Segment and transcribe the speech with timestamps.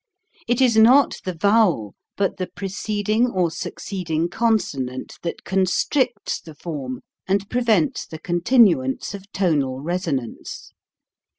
[0.47, 7.01] It is not the vowel, but the preceding or succeeding consonant that constricts the form
[7.27, 10.71] and prevents the continu ance of tonal resonance.